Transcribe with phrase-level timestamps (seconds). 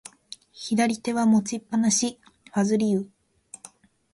[0.51, 2.17] 左手は持ちっぱなし、
[2.51, 3.07] ファズリウ。